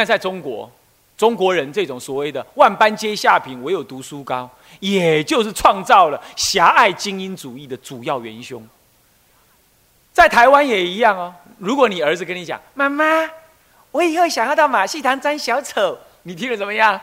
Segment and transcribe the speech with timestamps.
[0.00, 0.70] 那在中国，
[1.16, 8.64] 中国人这种所谓的“万般皆下品，唯有读书高”，也就是创造了狭隘精英主义的主要元凶。
[10.12, 11.34] 在台湾也一样哦。
[11.58, 13.28] 如果你儿子跟你讲：“妈妈，
[13.90, 17.00] 我以后想要到马戏团当小丑。”你听了怎么样？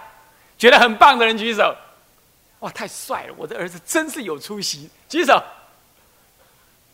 [0.58, 1.76] 觉得很棒的人举手。
[2.60, 3.34] 哇，太帅了！
[3.36, 4.90] 我的儿子真是有出息。
[5.10, 5.44] 举手。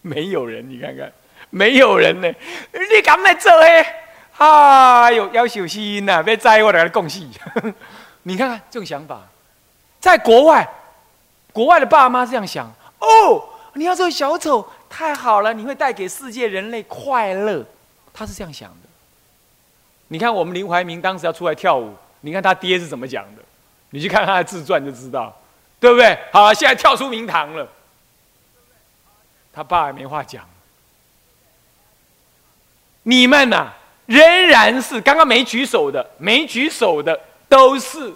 [0.01, 1.13] 没有人，你看看，
[1.51, 2.27] 没有人呢。
[2.71, 3.85] 你敢来做嘿？
[4.43, 6.23] 哎呦，要小心呐！
[6.23, 7.29] 别栽我来共戏。
[8.23, 9.21] 你看看这种想法，
[9.99, 10.67] 在国外，
[11.53, 12.65] 国外的爸妈这样想：
[12.97, 17.63] 哦，你要做小丑，太好了，你会带给世界人类快乐。
[18.11, 18.89] 他是这样想的。
[20.07, 23.43] 你看我们林怀民当时要出来跳舞，你看他爹是怎么讲的？
[23.91, 25.31] 你去看他的自传就知道，
[25.79, 26.17] 对不对？
[26.33, 27.67] 好，现在跳出名堂了。
[29.53, 30.43] 他爸也没话讲。
[33.03, 33.73] 你们呐，
[34.05, 38.13] 仍然是刚刚没举手的，没举手的都是，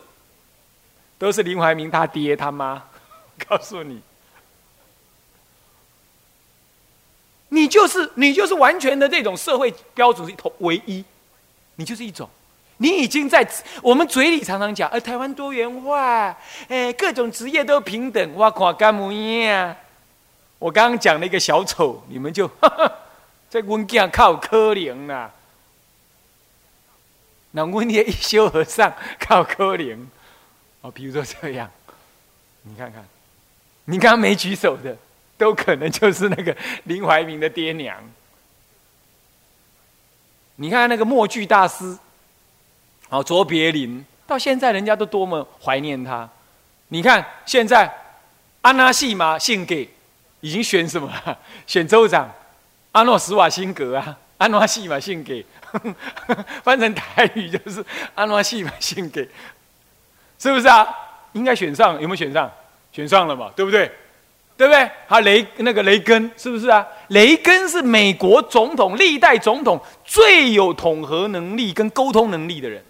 [1.17, 2.83] 都是林怀民他爹他妈。
[3.50, 4.02] 告诉你，
[7.50, 11.03] 你就是你就是完全的这种社会标准是头唯一，
[11.75, 12.30] 你就是一种，
[12.78, 13.45] 你已经在
[13.81, 16.33] 我们嘴里常常讲，呃，台湾多元化，
[16.69, 19.75] 哎，各种职业都平等，我看干么样？
[20.58, 22.50] 我刚刚讲了一个小丑，你们就
[23.50, 25.30] 在温家靠可怜呐。
[27.56, 29.98] 那温家一休和尚靠可怜
[30.81, 31.72] 哦，比如说这样，
[32.64, 33.02] 你看看，
[33.86, 34.97] 你刚刚没举手的，
[35.38, 36.53] 都可能就是那个
[36.84, 37.97] 林怀民的爹娘。
[40.58, 41.97] 你看那个默剧大师，
[43.08, 46.30] 哦，卓别林，到现在人家都多么怀念他。
[46.90, 47.90] 你看现在
[48.62, 49.90] 安娜戏马献给。
[50.42, 51.12] 已经选什么？
[51.66, 52.31] 选州长，
[52.92, 55.45] 阿诺斯瓦辛格啊，阿诺西马献给，
[56.64, 57.83] 翻成台语就是
[58.16, 59.28] 阿诺西马献给，
[60.38, 60.88] 是不是啊？
[61.33, 62.52] 应该选上，有没有选上？
[62.91, 63.91] 选上了嘛，对不对？
[64.58, 64.89] 对不对？
[65.06, 66.85] 还雷那个雷根，是不是啊？
[67.09, 72.81] 雷根是美国总统历代总统最有统合能力跟沟通能力的人，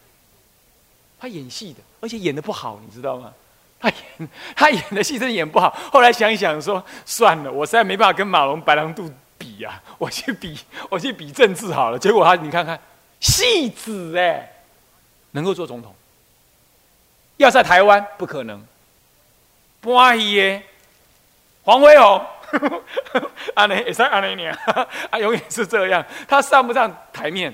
[1.20, 3.32] 他演戏的，而且演的不好，你知道吗？
[3.80, 9.12] 他演他演的戏真的演不好，后来想一想说算了，我实在没办法跟马龙白兰度
[9.46, 10.58] 比呀， 我去比
[10.90, 12.00] 我去比政治好了。
[12.00, 12.80] 结果他你看看
[13.20, 14.52] 戏子哎，
[15.32, 15.94] 能够做总统，
[17.38, 18.66] 要在台湾不可能。
[19.82, 20.64] 不阿姨耶，
[21.64, 22.26] 黄辉宏，
[23.54, 24.52] 阿内也是阿内年，
[25.12, 27.54] 啊永远是这样，他上不上台面？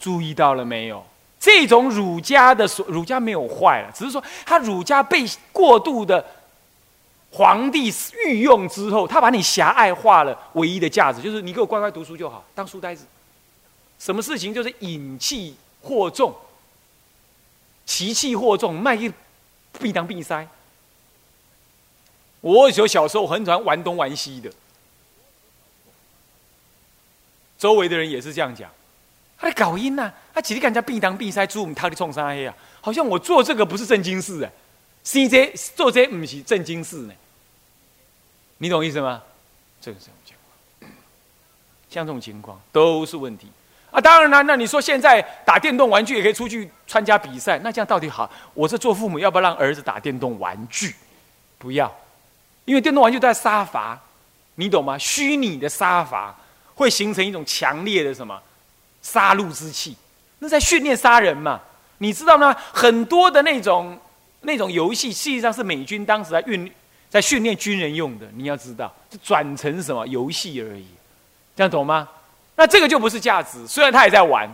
[0.00, 1.06] 注意到了没有？
[1.38, 6.24] 这种儒家的所，儒家没有坏了，只是说他儒家被过度的
[7.32, 7.92] 皇帝
[8.26, 10.38] 御用之后，他把你狭隘化了。
[10.52, 13.06] 唯一的价值就是你给我乖乖读书就好，当书呆子。
[13.98, 16.34] 什么事情就是引气惑众，
[17.86, 19.10] 奇气惑众，卖一
[19.80, 20.46] 必当必塞。
[22.40, 24.52] 我有小时候很喜欢玩东玩西的，
[27.56, 28.68] 周围的人也是这样讲。
[29.38, 32.54] 他搞音呐，他几日干家必当必塞，猪我们他的冲啥黑啊？
[32.80, 34.52] 好像我做这个不是正经事哎
[35.04, 37.14] ，C J 做这不是正经事呢，
[38.62, 39.20] 你懂意思吗？
[39.80, 40.36] 这个这种情
[40.78, 40.92] 况，
[41.90, 43.48] 像这种情况都是问题
[43.90, 44.00] 啊！
[44.00, 48.30] 当然了，那你说现在打电动玩具也可以出去参加比赛，那这样到底好？
[48.54, 50.94] 我这做父母要不要让儿子打电动玩具？
[51.58, 51.92] 不要，
[52.64, 54.00] 因为电动玩具在杀伐，
[54.54, 54.96] 你懂吗？
[54.96, 56.32] 虚拟的杀伐
[56.76, 58.40] 会形成一种强烈的什么？
[59.02, 59.96] 杀戮之气，
[60.38, 61.60] 那在训练杀人嘛？
[61.98, 62.56] 你知道吗？
[62.72, 63.98] 很多的那种
[64.42, 66.72] 那种游戏，实际上是美军当时在运
[67.12, 68.26] 在训练军人用的。
[68.32, 70.86] 你要知道，就转成什么游戏而已，
[71.54, 72.08] 这样懂吗？
[72.56, 73.66] 那这个就不是价值。
[73.66, 74.50] 虽然他也在玩，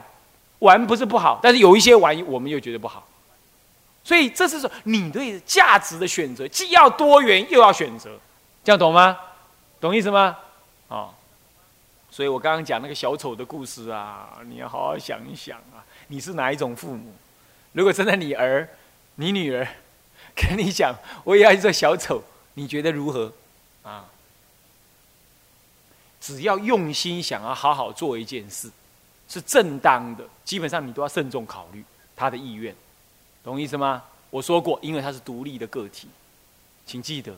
[0.59, 3.07] 玩不是不好，但是有一些玩我们又觉得不好。
[4.03, 8.11] 所以这是说你对价值的选择，既要多元又要选择，
[8.65, 9.17] 这样懂吗？
[9.81, 10.37] 懂意思吗？
[10.89, 11.11] 啊。
[12.11, 17.15] 所以我刚刚讲那个小丑的故事啊，你要好好想一想啊，你是哪一种父母？
[17.73, 18.69] 如果真的你儿、
[19.17, 19.65] 你女儿
[20.35, 20.93] 跟你讲
[21.23, 22.21] 我也要做小丑，
[22.59, 23.33] 你觉得如何？
[23.85, 24.05] 啊，
[26.21, 28.69] 只要用心想要好好做一件事，
[29.29, 31.85] 是正当的，基本上你都要慎重考虑
[32.17, 32.75] 他的意愿，
[33.45, 34.03] 懂意思吗？
[34.31, 36.09] 我说过，因为他是独立的个体，
[36.85, 37.33] 请记得，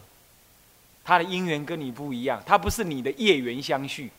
[1.05, 4.11] 他的因缘跟你不一样，他不是你的业缘相续。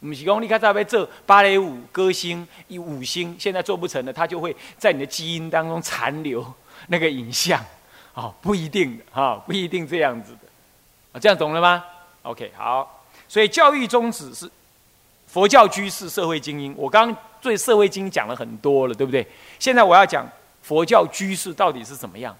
[0.00, 6.52] 不是讲你看在要做芭蕾舞歌星，以五星现在做不成了，他就会在你的基因当中残留
[6.88, 7.64] 那个影像，
[8.16, 10.48] 哦，不一定的哈，不一定这样子的，
[11.12, 11.84] 啊，这样懂了吗
[12.22, 14.50] “OK”，好，所以教育宗旨是
[15.26, 16.74] 佛教居士、社会精英。
[16.78, 19.26] 我刚对社会精英讲了很多了，对不对？
[19.58, 20.26] 现在我要讲
[20.62, 22.34] 佛教居士到底是怎么样，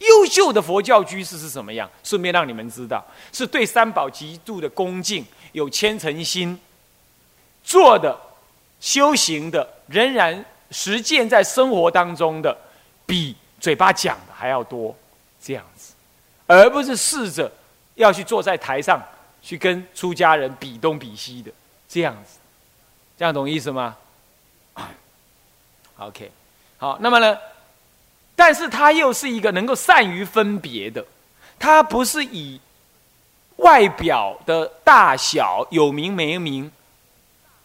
[0.00, 1.88] 优秀的佛教居士是什么样？
[2.04, 3.02] 顺便让你们知道，
[3.32, 6.60] 是对三宝极度的恭敬，有虔诚心，
[7.64, 8.14] 做的
[8.80, 12.54] 修行的，仍然实践在生活当中的，
[13.06, 14.94] 比嘴巴讲的还要多，
[15.42, 15.94] 这样子，
[16.46, 17.50] 而不是试着
[17.96, 19.02] 要去坐在台上
[19.42, 21.50] 去跟出家人比东比西的
[21.88, 22.38] 这样子。
[23.18, 23.96] 这样懂意思吗？
[25.98, 26.30] OK，
[26.78, 27.36] 好，那么呢？
[28.34, 31.04] 但是他又是一个能够善于分别的，
[31.58, 32.58] 他不是以
[33.56, 36.72] 外表的大小有名没名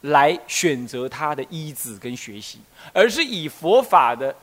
[0.01, 2.59] 来选择他的医子跟学习，
[2.94, 4.35] 而是以佛法的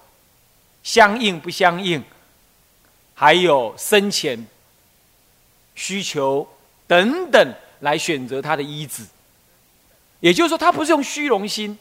[0.83, 2.03] 相应不相应，
[3.15, 4.47] 还有深浅
[5.75, 6.47] 需求
[6.87, 9.07] 等等来选择他的医子。
[10.21, 11.79] 也就是说，他不是用虚荣心，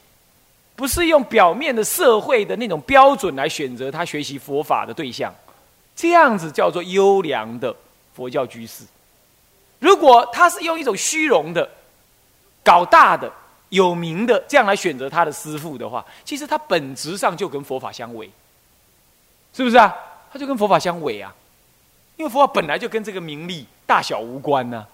[0.76, 5.34] 不是用表面的社会的那种标准来选择他学习佛法的对象，
[5.96, 7.74] 这样子叫做优良的
[8.14, 8.84] 佛教居士。
[9.80, 11.70] 如果他是用一种虚荣的、
[12.64, 13.32] 搞大的、
[13.70, 18.30] 有名的这样来选择他的师父的话，其实他本质上就跟佛法相违，
[19.54, 19.94] 是不是啊？
[20.34, 21.32] 他就跟佛法相违啊，
[22.18, 24.88] 因为佛法本来就跟这个名利大小无关呢。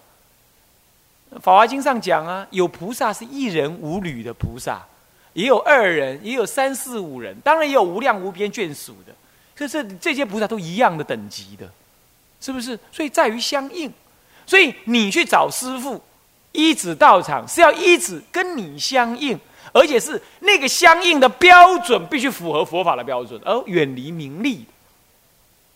[1.39, 4.85] 《法华经》上讲啊，有菩萨是一人无侣的菩萨，
[5.31, 9.13] 也有二人，也有三四五人，当然也有无量无边眷属的。
[9.55, 11.69] 可是这些菩萨都一样的等级的，
[12.41, 12.77] 是不是？
[12.91, 13.89] 所以在于相应。
[14.45, 16.01] 所以你去找师傅，
[16.51, 19.39] 一指道场是要一指跟你相应，
[19.71, 24.65] 而且是那个相应的标准必须符合佛法的标准，而远离名利。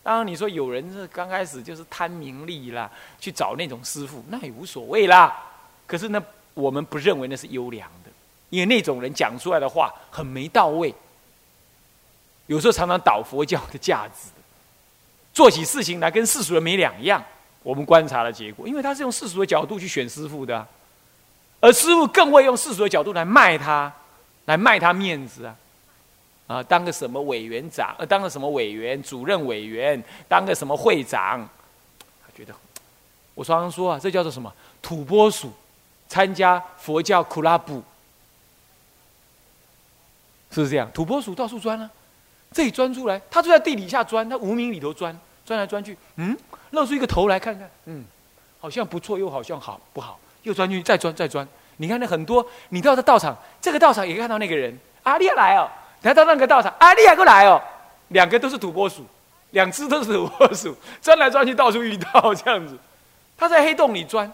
[0.04, 5.34] 当然，你说有人是刚开始就是贪名利啦，去找那种师傅，那也无所谓啦。
[5.86, 6.22] 可是呢，
[6.52, 8.10] 我们不认为那是优良的，
[8.50, 10.94] 因为那种人讲出来的话很没到位，
[12.48, 14.28] 有时候常常倒佛教的价值，
[15.32, 17.24] 做起事情来跟世俗人没两样。
[17.62, 20.68] 我们观察的结果，因为他是用世俗的角度去选师傅的，
[21.60, 23.90] 而师傅更会用世俗的角度来卖他，
[24.44, 25.56] 来卖他面子啊。
[26.46, 27.94] 啊，当个什么委员长？
[27.98, 30.02] 呃，当个什么委员、主任委员？
[30.28, 31.48] 当个什么会长？
[32.22, 32.54] 他觉得，
[33.34, 34.52] 我常常说啊，这叫做什么
[34.82, 35.52] 土拨鼠？
[36.06, 37.82] 参加佛教库拉布，
[40.50, 40.88] 是不是这样？
[40.92, 41.90] 土拨鼠到处钻啊，
[42.52, 46.36] 这里钻出来，他就在地底下钻，他无名里头钻，钻来钻去，嗯，
[46.72, 48.04] 露出一个头来看看，嗯，
[48.60, 50.20] 好像不错，又好像好不好？
[50.42, 51.48] 又钻进去，再钻，再钻。
[51.78, 55.66] 你看那很多，你到这道场，这个道场也看到那个人，阿烈来哦。
[56.04, 57.60] 他到那个道场，啊，你还过来哦，
[58.08, 59.06] 两个都是土拨鼠，
[59.52, 62.78] 两只都是土拨鼠， 钻来钻去到处遇到这样子。
[63.38, 64.30] 他在黑洞里钻，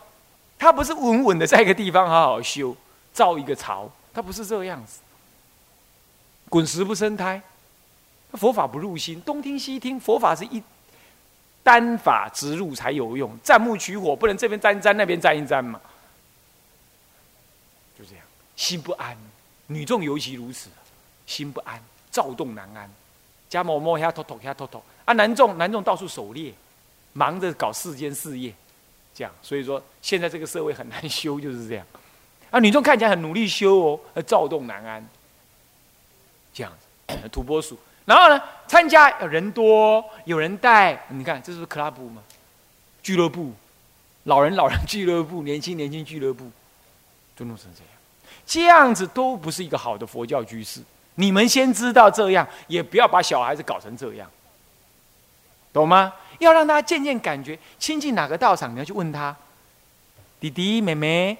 [0.59, 2.77] 他不是稳稳的在一个地方好好修
[3.13, 5.01] 造一个巢，他不是这个样子。
[6.49, 7.41] 滚石不生胎，
[8.33, 10.61] 佛法不入心，东听西听，佛法是一
[11.63, 15.81] 单法直入才有用，钻木取火不能这边沾一沾那边沾一沾嘛，
[17.97, 18.25] 就这样，
[18.57, 19.17] 心不安，
[19.69, 20.69] 女众尤其如此。
[21.31, 21.81] 心不安，
[22.11, 22.91] 躁动难安，
[23.49, 25.15] 家某某下偷偷下偷偷啊！
[25.15, 26.53] 男众男众到处狩猎，
[27.13, 28.53] 忙着搞世间事业，
[29.15, 31.87] 这样，所以说现在这个社会很难修，就是这样。
[32.51, 35.09] 啊，女众看起来很努力修哦，躁动难安，
[36.53, 36.73] 这样
[37.07, 37.79] 子， 土拨鼠。
[38.05, 42.25] 然后呢，参加人多，有人带，你看这是 club 吗？
[43.05, 43.53] 俱乐部，
[44.25, 46.51] 老人老人俱乐部，年轻年轻俱乐部，
[47.37, 47.93] 就弄成这样，
[48.45, 50.83] 这样子都不是一个好的佛教居士。
[51.21, 54.29] 你们先知道这样，也不要把小孩子搞成这样，
[55.73, 56.15] 懂吗？
[56.39, 59.37] 要让他渐渐感觉亲近哪个道场，你要去问他，
[60.41, 61.37] 弟弟妹妹，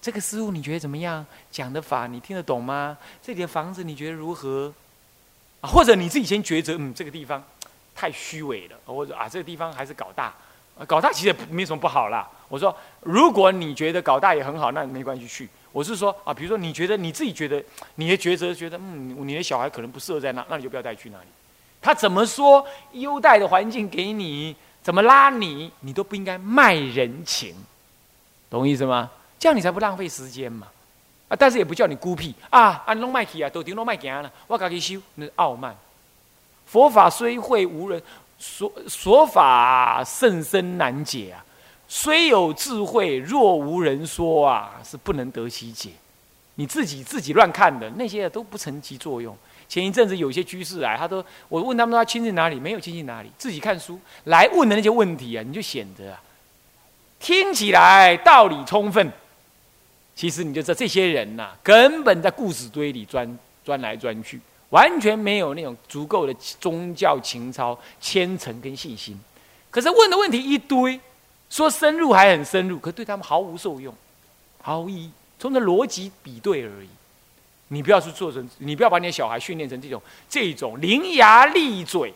[0.00, 1.26] 这个师傅你觉得怎么样？
[1.50, 2.96] 讲的法你听得懂吗？
[3.20, 4.72] 这里的房子你觉得如何？
[5.60, 7.42] 啊，或者你自己先抉择，嗯，这个地方
[7.96, 10.32] 太虚伪了，或者啊，这个地方还是搞大，
[10.86, 12.28] 搞大其实也没什么不好啦。
[12.48, 15.48] 我说，如果你觉得搞大也很好，那没关系去。
[15.78, 17.62] 我是说啊，比如说你觉得你自己觉得
[17.94, 21.26] 你的抉择，觉得嗯，你的小孩可能不适合在那，那你就不要带去那里。
[21.80, 27.54] 他怎么说优待的环境给你，怎么拉你，你都不应该卖人情，
[28.50, 29.08] 懂意思吗？
[29.38, 30.66] 这样你才不浪费时间嘛。
[31.28, 35.76] 啊，但是也不叫你孤僻啊，啊，弄卖去啊，都顶弄卖行了，我自己修，那傲慢。
[36.66, 38.02] 佛法虽会无人
[38.40, 41.44] 说，说法甚深难解啊。
[41.88, 45.90] 虽有智慧，若无人说啊，是不能得其解。
[46.56, 49.34] 你自己自己乱看的那些都不成其作用。
[49.68, 56.20] 前一阵子有些居士来，他都我问他们他亲近哪里，没有亲近哪里，自己看书来问的那些问题啊，你就显得啊，
[57.18, 59.12] 听起来道理充分，
[60.14, 64.40] 其实你就知道这些人呐，根本在故事堆里钻钻来钻去，
[64.70, 69.18] 完全没有那种足够的宗教情操、虔诚跟信心。
[69.70, 70.98] 可是问的问题一堆，
[71.50, 73.94] 说深入还很深入，可对他们毫无受用，
[74.60, 75.10] 毫无意义。
[75.38, 76.88] 从这逻辑比对而已。
[77.70, 82.14] 你不要去做成，你不要把你的小孩训练成这种这种伶牙俐嘴、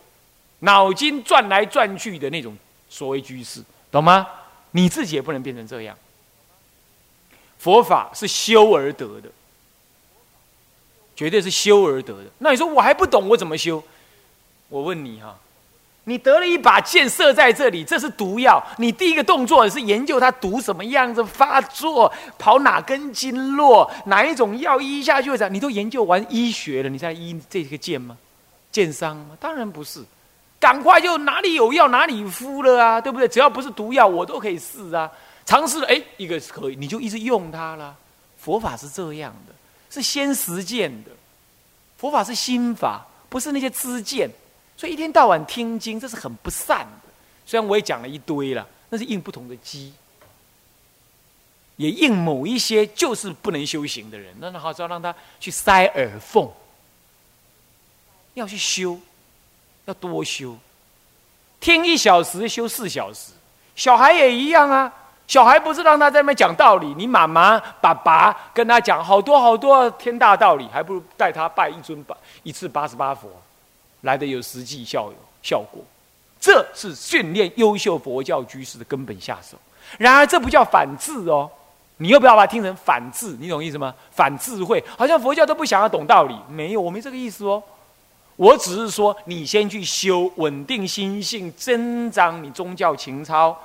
[0.61, 2.57] 脑筋转来转去的那种
[2.89, 4.27] 所谓居士，懂吗？
[4.71, 5.95] 你自己也不能变成这样。
[7.59, 9.29] 佛法是修而得的，
[11.15, 12.31] 绝对是修而得的。
[12.39, 13.85] 那你说我还不懂，我怎么修？
[14.71, 15.39] 我问你哈。
[16.05, 18.61] 你得了一把箭射在这里，这是毒药。
[18.79, 25.53] 你第一个动作是研究它毒什么样子发作，跑哪根经络，哪一种药医下去会怎？
[25.55, 28.17] 你都研究完医学了，你再医这个箭吗？
[28.73, 29.37] 箭伤吗？
[29.39, 30.03] 当然不是。
[30.59, 33.27] 赶快就哪里有药哪里敷了啊，对不对？
[33.29, 35.11] 只要不是毒药，我都可以试啊。
[35.45, 37.95] 尝试了，哎，一个可以，你就一直用它了。
[38.39, 39.55] 佛法是这样的，
[39.91, 41.11] 是先实践的。
[41.97, 44.29] 佛法是心法，不是那些知见。
[44.83, 47.09] 所以一天到晚听经，这是很不善的。
[47.47, 49.95] 虽然我也讲了一堆了，那是应不同的机，
[51.77, 54.35] 也应某一些就是不能修行的人。
[54.41, 56.51] 那那好，只要让他去塞耳缝，
[58.35, 58.99] 要去修，
[59.85, 60.57] 要多修。
[61.61, 63.31] 听一小时，修四小时。
[63.77, 64.93] 小孩也一样啊，
[65.29, 73.31] 小孩不是让他在那边讲道理，你妈妈、爸爸跟他讲好多好多天大道理，还不如带他拜一尊八一次八十八佛。
[74.03, 75.83] 来的有实际效有效果，
[76.41, 79.57] 这是训练优秀佛教居士的根本下手。
[79.99, 81.51] 然而，这不叫反智哦，
[81.97, 83.95] 你又不要把它听成反智，你懂意思吗？
[84.11, 87.63] 反智慧，好像佛教都不想要懂道理，没有，我没这个意思哦。
[88.37, 93.57] 我只是说，你先去修稳定心性，增长你宗教情操，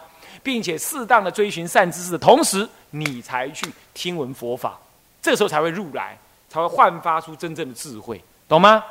[0.44, 4.78] 并且适当的追寻善知识的同时，你才去听闻佛法，
[5.22, 6.18] 这时候才会入来，
[6.50, 8.84] 才会焕发出真正的智慧，懂吗？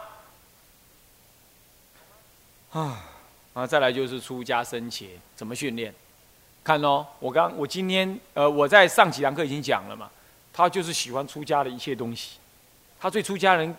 [2.79, 3.03] 啊，
[3.55, 5.95] 啊，再来就是出家生前怎么训练？
[6.63, 10.11] 看哦，我刚我今天呃我在上几堂课已经讲了嘛，
[10.53, 12.37] 他就是喜欢出家的一切东西，
[13.01, 13.75] 他对出家人，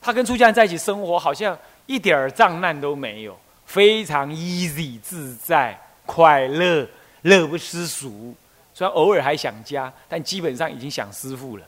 [0.00, 6.88] 他跟出家人在一起生活好像一点儿障难都没有，非常 easy 自在快乐，
[7.20, 8.34] 乐不思蜀。
[8.72, 11.66] 虽然偶尔还想家，但基本上已经想师傅了。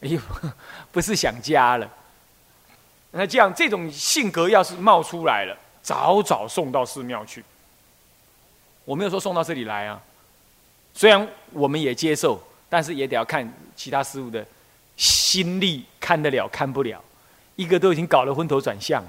[0.00, 0.20] 哎呦，
[0.90, 1.88] 不是想家了。
[3.10, 7.42] 那这样，这种性格要是冒出来了，早早送到寺庙去。
[8.84, 10.00] 我没有说送到这里来啊，
[10.92, 12.38] 虽然我们也接受，
[12.68, 14.46] 但是也得要看其他师傅的
[14.96, 17.02] 心力，看得了看不了。
[17.56, 19.02] 一个都已经搞了昏头转向，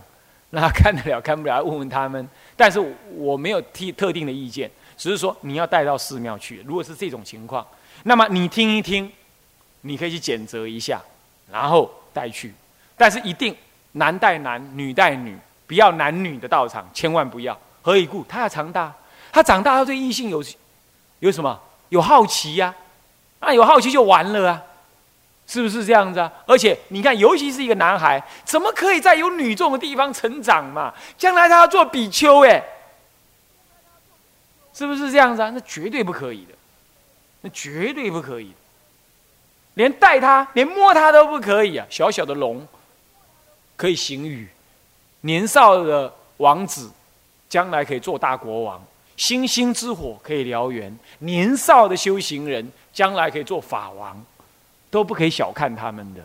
[0.52, 2.26] 那看得了看不了，问问他们。
[2.56, 2.80] 但是
[3.16, 6.64] 我没有提特定的意见，只是说你要带到寺庙去。
[6.66, 7.68] 如果是这种情况，
[8.04, 9.12] 那么你听一听，
[9.82, 11.02] 你可以去检责一下，
[11.52, 12.54] 然后带去。
[12.96, 13.54] 但是一定。
[13.94, 17.58] 男带男，女带女，不要男女的道场，千万不要。
[17.82, 18.24] 何以故？
[18.30, 18.94] 他要长大，
[19.32, 20.44] 他长大，他对异性有
[21.20, 21.60] 有什么？
[21.90, 22.74] 有好奇呀？
[23.40, 24.62] 那有好奇就完了啊？
[25.48, 26.32] 是不是这样子啊？
[26.46, 30.94] 而且你看，尤其是一个男孩，怎么可以在有女众的地方成长嘛？
[31.18, 32.64] 将来他要做比丘，哎，
[34.74, 35.50] 是不是这样子啊？
[35.52, 36.54] 那绝对不可以的，
[37.42, 38.54] 那绝对不可以，
[39.74, 41.88] 连带他，连摸他都不可以啊！
[41.90, 42.68] 小小的龙。
[43.80, 44.46] 可以行雨，
[45.22, 46.92] 年少的王子，
[47.48, 48.78] 将来可以做大国王；
[49.16, 54.22] 星星之火可以燎原，年少的修行人将来可以做法王，
[54.92, 56.22] 都不可以小看他们的，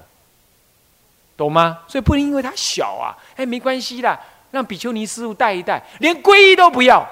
[1.36, 1.78] 懂吗？
[1.86, 4.18] 所以不能因为他小啊，哎，没关系啦，
[4.50, 7.08] 让比丘尼师傅带一带，连皈依都不要，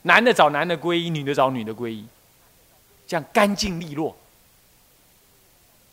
[0.00, 2.06] 男的找男的皈依，女的找女的皈依，
[3.06, 4.16] 这样干净利落、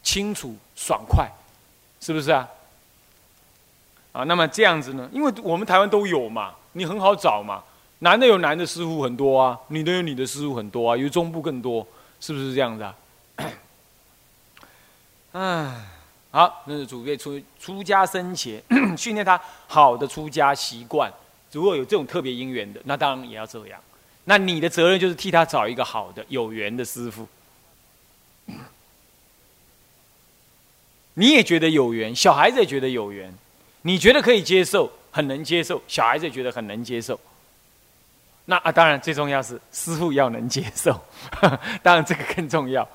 [0.01, 1.29] 清楚爽快，
[1.99, 2.47] 是不是啊？
[4.11, 5.07] 啊，那么这样子呢？
[5.11, 7.63] 因为我们台湾都有嘛，你很好找嘛。
[7.99, 11.85] 男的有男的师傅很多啊，女的有女的师傅很多啊，有中部更多，
[12.19, 12.95] 是不是这样子啊？
[15.33, 15.85] 哎，
[16.31, 18.63] 好，那是准备出出家生前
[18.97, 21.11] 训练他好的出家习惯。
[21.51, 23.79] 如果有这种特别因缘的，那当然也要这样。
[24.25, 27.27] 那你的责任就是替他找一个好的有缘的师傅。
[31.15, 33.33] 你也觉得有缘，小孩子也觉得有缘。
[33.81, 37.19] 你觉得可以接受，很能接受，小孩子觉得很能接受。
[38.45, 40.99] 那啊，当然最重要是师傅要能接受，
[41.83, 42.87] 当然这个更重要，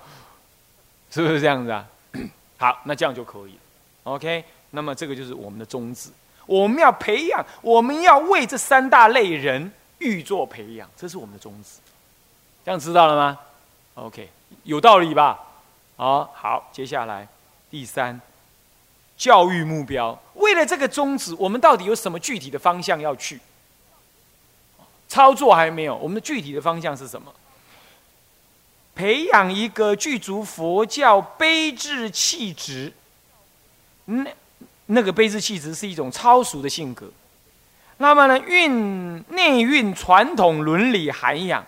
[1.11, 1.87] 是不是这样子啊？
[2.59, 3.57] 好，那这样就可以
[4.03, 6.11] OK，那么这个就是我们的宗旨，
[6.47, 11.79] 我们要培养，我们要为这三大类人预做培养，这是我们的宗旨。
[12.65, 13.39] 这样知道了吗
[13.95, 14.29] ？OK，
[14.65, 15.39] 有道理吧？
[15.97, 17.29] 好，好，接下来
[17.71, 18.21] 第三。
[19.17, 20.19] 教育目标。
[20.35, 23.41] 为了这个宗旨，我们到底有什么具体的方向要去？
[25.07, 27.33] 操作还没有，我们的具体的方向是什么？
[28.95, 32.93] 培养一个具足佛教悲智气质。
[34.07, 34.25] 那
[34.87, 37.11] 那个悲智气质是一种超俗的性格。
[37.99, 41.65] 那么呢，运内蕴传统伦理涵养，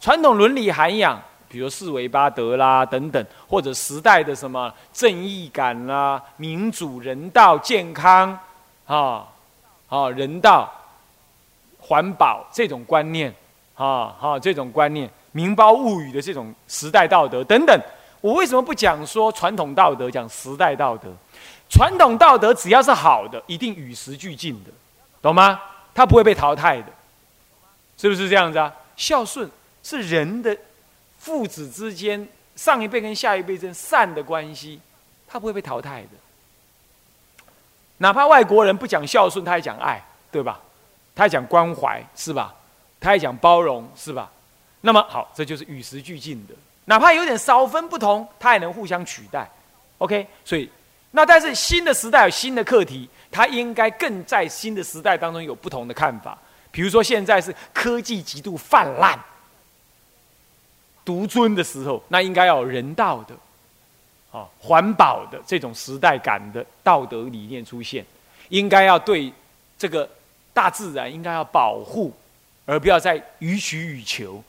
[0.00, 8.38] 传统伦理涵养，比如四维八德啦等等，或者时代的什么正义感啦、民主、人道、健康，
[8.86, 9.26] 啊
[9.88, 10.72] 啊，人道、
[11.78, 13.34] 环保这种观念，
[13.74, 17.80] 啊啊，这种观念，民胞物语的这种时代道德等等。
[18.20, 21.08] 我为什么不讲说传统道德，讲时代道德？
[21.68, 24.70] 传统道德只要是好的，一定与时俱进的。
[25.22, 25.60] 懂吗？
[25.94, 26.86] 他不会被淘汰的，
[27.96, 28.72] 是不是这样子啊？
[28.96, 29.50] 孝顺
[29.82, 30.56] 是人的
[31.26, 34.80] 父子之间上一辈跟下一辈之间善的关系，
[35.26, 36.08] 他不会被淘汰的。
[37.96, 40.60] 哪怕外国人不讲孝顺，他也讲爱，对吧？
[41.16, 42.54] 他也讲关怀，是吧？
[43.00, 44.30] 他也讲包容，是吧？
[44.82, 46.54] 那么好，这就是与时俱进的。
[46.84, 49.50] 哪怕有点少分不同，他也能互相取代。
[49.98, 50.70] OK，所以
[51.10, 53.08] 那但是新的时代有新的课题。
[53.28, 56.38] 他应该更在新的时代当中有不同的看法，
[56.70, 59.18] 比如说现在是科技极度泛滥、
[61.06, 63.34] 独尊的时候，那应该要有人道的、
[64.38, 68.04] 啊环保的这种时代感的道德理念出现，
[68.50, 69.32] 应该要对
[69.78, 70.06] 这个
[70.52, 72.12] 大自然应该要保护，
[72.66, 74.42] 而不要再予取予求，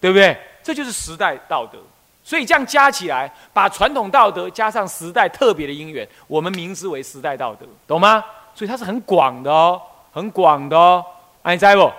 [0.00, 0.36] 对不对？
[0.64, 1.78] 这就是时代道德。
[2.24, 8.24] 所以这样加起来，把传统道德加上时代特别的因缘，我们名之为时代道德，懂吗？
[8.54, 9.80] 所以它是很广的哦，
[10.12, 11.04] 很广的哦。
[11.44, 11.90] 你知不？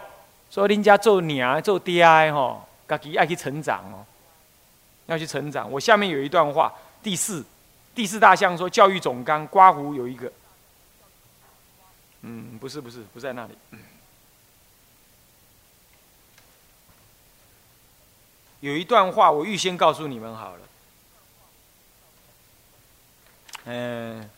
[0.52, 2.62] 说人家做娘做爹吼，
[2.98, 4.06] 自己爱去成长哦，
[5.08, 5.72] 要去成长。
[5.72, 7.46] 我下面有一段话，第四
[7.94, 10.32] 第四大项说教育总纲，刮胡有一个，
[12.22, 13.54] 嗯，不是不是不在那里。
[18.62, 20.62] 有一段话，我预先告诉你们好了。
[23.66, 24.30] 嗯。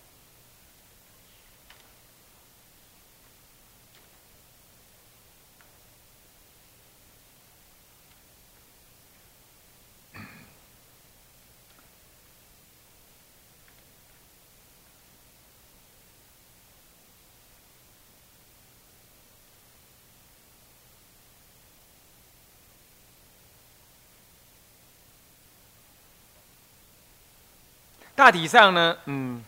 [28.15, 29.43] 大体上呢，嗯，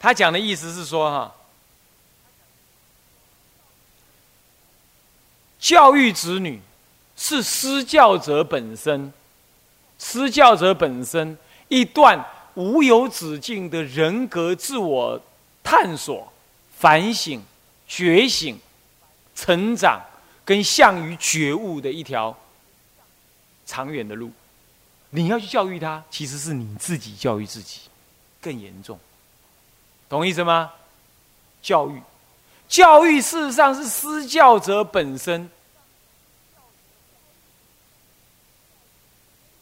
[0.00, 1.34] 他讲的意思是说，哈，
[5.60, 6.60] 教育子女
[7.16, 9.12] 是施教者本身，
[9.96, 11.38] 施教者本身
[11.68, 15.20] 一段无有止境的人格自我
[15.62, 16.32] 探索、
[16.76, 17.40] 反省、
[17.86, 18.58] 觉醒。
[19.34, 20.00] 成长
[20.44, 22.36] 跟向于觉悟的一条
[23.66, 24.30] 长远的路，
[25.10, 27.82] 你要去教育他，其实是你自己教育自己，
[28.40, 28.98] 更严重，
[30.08, 30.72] 懂意思吗？
[31.62, 32.02] 教育，
[32.68, 35.48] 教育事实上是施教者本身。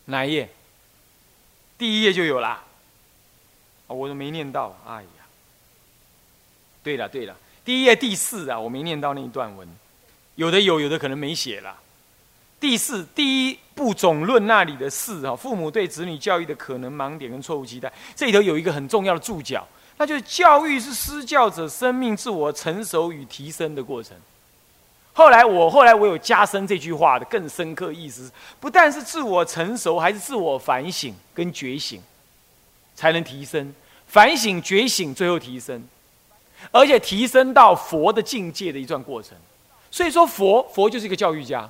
[0.06, 0.50] 哪一页？
[1.78, 2.64] 第一页就有啦。
[3.86, 5.08] 我都没念到，哎呀。
[6.82, 7.36] 对了对了。
[7.64, 9.68] 第一页第四啊，我没念到那一段文，
[10.36, 11.76] 有的有，有的可能没写了。
[12.58, 24.14] 第四第一部总论那里的四啊，父母对子女教育的可能盲点跟错误期待，这里头有一个很重要的注脚，那就是教育是施教者生命自我成熟与提升的过程。
[25.12, 32.00] 后来我后来我有加深这句话的更深刻意思，不但是自我成熟，还是自我反省跟觉醒，
[32.94, 33.74] 才能提升。
[34.06, 35.82] 反省觉醒，最后提升。
[36.70, 39.32] 而且提升到佛的境界的一段过程，
[39.90, 41.68] 所以说佛佛就是一个教育家，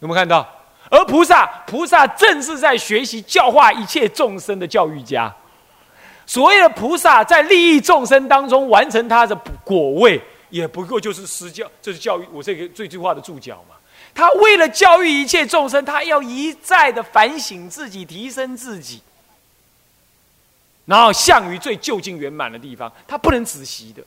[0.00, 0.48] 有没有看到？
[0.90, 5.34] 而菩萨菩萨正是在学习教化一切众生的教育家。
[6.26, 9.34] 所谓的菩萨在利益众生当中完成他的
[9.64, 13.74] 果位，也不过就是施教，就是教育我这个这句话的注脚嘛。
[14.14, 19.00] 他为了教育一切众生，他要一再的反省自己，提升自己，
[20.84, 24.02] 然后向于最就近圆满的地方，他不能止息的。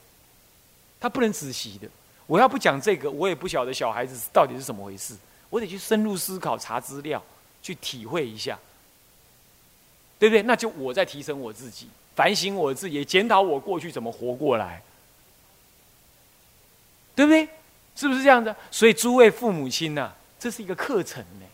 [1.00, 1.88] 他不能仔细的，
[2.26, 5.16] 我要不讲这个，我也不晓得小孩子到底是怎么回事。
[5.50, 7.24] 我得去深入思考、查资料，
[7.62, 8.60] 去体会一下，
[10.20, 10.42] 对不对？
[10.44, 14.82] 那就我在提升我自己，反省我自己，检讨我过去怎么活过来，
[17.16, 17.48] 对不对？
[17.96, 18.54] 是不是这样子？
[18.70, 21.46] 所以诸位父母亲呐，这是一个课程呢。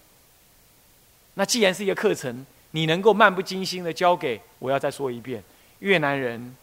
[1.35, 5.43] 那既然是一个课程，你能够漫不经心的教给我，要再说一遍，
[5.79, 6.55] 越南人、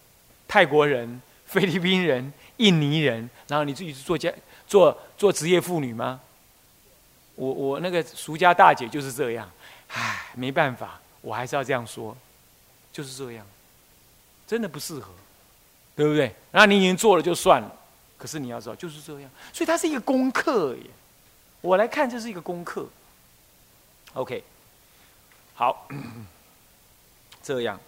[0.49, 4.33] 泰国人、菲律宾人、印尼人，然后你自己是做家
[4.67, 6.21] 做做职业妇女吗？
[7.35, 9.51] 我我那个俗家大姐就是这样，
[9.89, 12.17] 唉，没办法，我还是要这样说，
[12.93, 13.45] 就是这样，
[14.47, 15.11] 真的不适合，
[15.97, 16.35] 对不对？
[16.53, 17.77] 那你已经做了就算了，
[18.17, 20.83] 可是你要知道就是这样，所以它是一个功课耶。
[21.63, 22.89] 我来看这是一个功课
[24.15, 24.45] ，OK。
[25.55, 25.89] 好，
[27.43, 27.79] 这样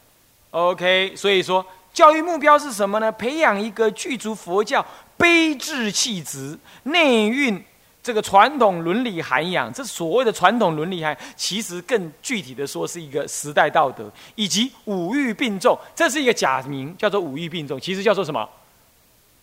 [0.50, 1.14] ，OK。
[1.16, 3.12] 所以说，教育目标是什么呢？
[3.12, 4.84] 培养一个具足佛教
[5.16, 7.62] 悲智气质、内蕴
[8.02, 9.72] 这个传统伦理涵养。
[9.72, 15.78] 这所谓的传统伦理涵，其实更具体的说，是一个时代道德以及五欲并重。
[15.94, 18.48] 这是一个假名，叫做五欲并重，其实叫做什么？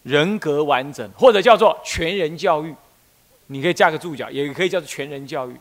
[0.04, 2.74] 人格完整，或者叫做全人教育。
[3.48, 5.56] 你可以加个注脚，也可以叫做全人教育。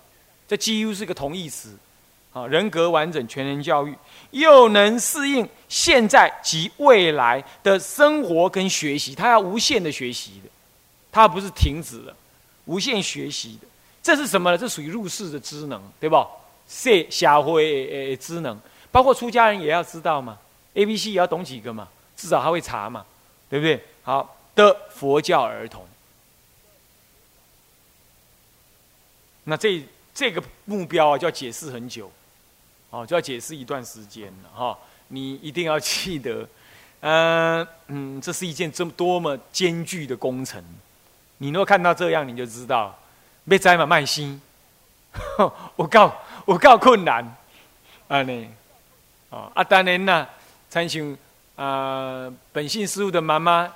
[0.47, 1.77] 这几乎是一个同义词。
[2.47, 3.95] 人格完整，全人教育，
[4.31, 10.51] 又能适应现在及未来的生活跟学习，他要无限的学习的，
[11.11, 12.15] 他不是停止了，
[12.67, 13.67] 无限学习的，
[14.03, 14.59] 这是什么呢？
[14.59, 16.27] 这属于入世的知能，对吧？
[16.69, 18.59] 社社会诶知能，
[18.91, 20.39] 包括出家人也要知道嘛
[20.75, 23.07] ，A、B、C 也要懂几个嘛，至少他会查嘛，
[23.49, 23.83] 对不对？
[24.03, 25.87] 好的，佛教儿童，
[29.45, 29.83] 那这
[30.15, 32.11] 这个目标啊，就要解释很久。
[32.91, 36.49] 哦，就要解释一段时间了哈，你一定要记得，
[37.01, 40.63] 嗯嗯，这是一件这么多么艰巨的工程，
[41.37, 42.99] 你若看到这样，你就知道，
[43.47, 44.41] 被摘嘛卖心，
[45.77, 47.23] 我告我告困难，
[48.09, 48.49] 啊呢，
[49.29, 50.27] 哦啊当然呐，
[50.71, 51.15] 参请
[51.57, 53.71] 啊本性师傅的妈妈，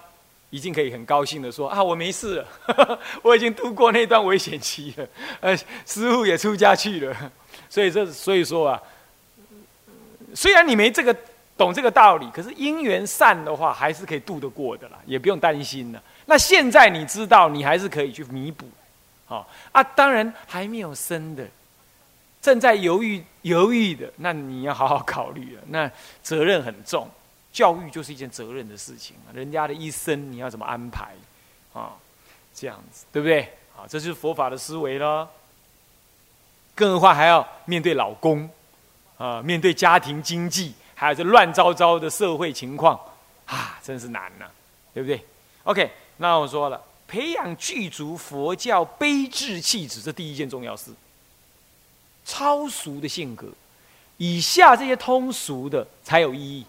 [0.48, 5.06] 已经可以很高兴的说啊，我没事了， 我已经度过那段危险期了，
[5.40, 7.32] 呃，师傅也出家去了，
[7.68, 8.82] 所以这所以说啊。
[10.34, 11.14] 虽然你没这个
[11.56, 16.02] 懂这个道理，可是因缘善的话，还是可以渡得过的啦，也不用担心了。
[16.26, 18.66] 那现在你知道，你还是可以去弥补，
[19.26, 19.82] 好啊。
[19.82, 21.46] 当然还没有生的，
[22.40, 25.62] 正在犹豫犹豫的，那你要好好考虑了。
[25.68, 25.90] 那
[26.22, 27.08] 责任很重，
[27.52, 31.10] 教育就是一件责任的事情人家的一生你要怎么安排
[31.74, 31.92] 啊？
[32.54, 33.42] 这样子对不对？
[33.76, 35.28] 啊，这就是佛法的思维了。
[36.74, 38.48] 更何况还要面对老公。
[39.16, 42.98] 啊，面对家庭经济，还有这乱糟糟的社会情况，
[43.46, 44.46] 啊，真是难呐，
[44.92, 45.24] 对不对
[45.64, 50.90] ？OK，那我说了，培养具足佛教悲智气质，这第一件重要事。
[52.24, 53.48] 超俗的性格，
[54.16, 56.64] 以下这些通俗的才有意义，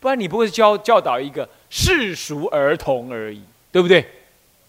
[0.00, 4.00] 不然你不会教教导一个世俗儿童而已，对不对？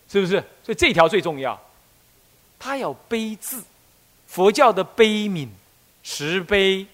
[0.09, 0.33] 是不是？
[0.63, 1.57] 所以这条最重要，
[2.59, 3.61] 他要悲智，
[4.27, 5.47] 佛教的悲悯、
[6.03, 6.85] 慈悲。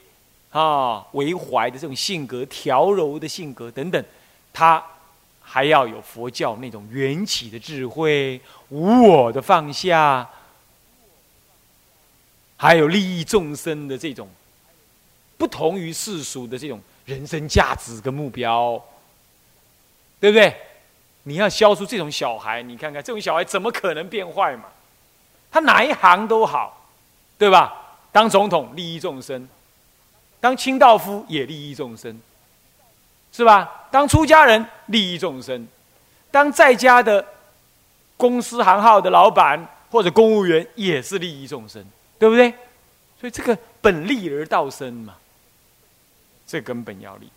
[0.49, 4.03] 啊，为怀的这种性格，调柔的性格等等，
[4.51, 4.83] 他
[5.41, 10.27] 还要有佛教那种缘起的智慧，无我的放下，
[12.55, 14.27] 还有利益众生的这种
[15.37, 18.81] 不同于世俗的这种人生价值跟目标，
[20.19, 20.55] 对不对？
[21.23, 24.63] 你要消除这种小孩，你看看这种小孩怎么可能变坏嘛？
[25.51, 26.89] 他哪一行都好，
[27.37, 27.86] 对吧？
[28.17, 29.47] 当总统利益众生。
[30.39, 32.19] 当清道夫也利益众生，
[33.31, 33.85] 是吧？
[33.91, 35.67] 当出家人利益众生，
[36.31, 37.23] 当在家的
[38.15, 41.85] 公司行号的老板或者公务员也是利益众生，
[42.17, 42.49] 对不对？
[43.21, 45.15] 所以这个本立而道生嘛，
[46.47, 47.29] 这根本要立。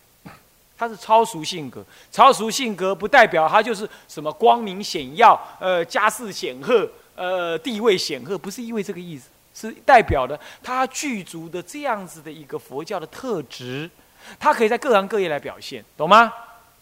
[0.78, 9.28] 他是超俗性格，超俗性格不代表他就是什么光明显耀，呃，家世显赫，呃，地位显赫，不是因为这个意思。
[9.60, 13.90] 是代表的他具足的这样子的一个佛教的特质，
[14.38, 16.32] 他可以在各行各业来表现，懂吗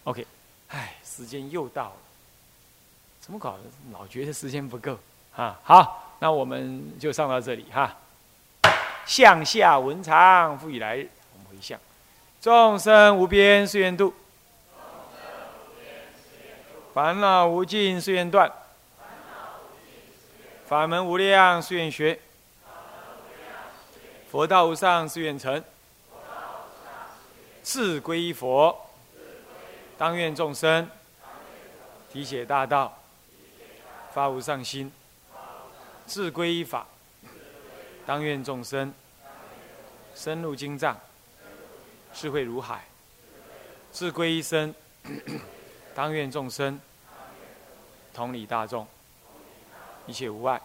[0.05, 0.25] ？OK，
[0.69, 1.93] 哎，时间又到了，
[3.19, 3.63] 怎么搞的？
[3.91, 4.97] 老觉得时间不够
[5.35, 5.59] 啊！
[5.61, 7.97] 好，那我们就上到这里哈。
[9.05, 11.77] 向下文长复以来日，我们回向：
[12.39, 14.13] 众生无边誓愿度，
[16.93, 18.49] 烦恼无尽誓愿断，
[20.67, 22.17] 法门无量誓愿学。
[24.29, 25.63] 佛道无上是愿成，
[27.63, 28.79] 自归依佛，
[29.97, 30.87] 当愿众生
[32.13, 32.95] 体解大道，
[34.13, 34.91] 发无上心；
[36.05, 36.85] 自归依法，
[38.05, 38.93] 当愿众生
[40.13, 40.95] 深入经藏，
[42.13, 42.81] 智慧如海；
[43.91, 44.75] 自归依身，
[45.95, 46.79] 当愿众生
[48.13, 48.85] 同理大众，
[50.05, 50.59] 一切无碍；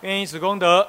[0.00, 0.88] 愿以此功德，